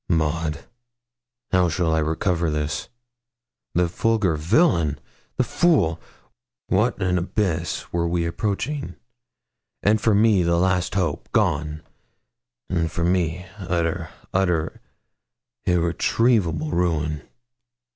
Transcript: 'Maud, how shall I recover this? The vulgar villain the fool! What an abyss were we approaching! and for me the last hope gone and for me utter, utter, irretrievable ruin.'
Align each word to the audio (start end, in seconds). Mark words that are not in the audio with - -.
'Maud, 0.09 0.65
how 1.51 1.69
shall 1.69 1.93
I 1.93 1.99
recover 1.99 2.49
this? 2.49 2.89
The 3.75 3.85
vulgar 3.85 4.35
villain 4.35 4.99
the 5.37 5.43
fool! 5.43 6.01
What 6.69 6.99
an 6.99 7.19
abyss 7.19 7.93
were 7.93 8.07
we 8.07 8.25
approaching! 8.25 8.95
and 9.83 10.01
for 10.01 10.15
me 10.15 10.41
the 10.41 10.57
last 10.57 10.95
hope 10.95 11.31
gone 11.33 11.83
and 12.67 12.91
for 12.91 13.03
me 13.03 13.45
utter, 13.59 14.09
utter, 14.33 14.81
irretrievable 15.67 16.71
ruin.' 16.71 17.21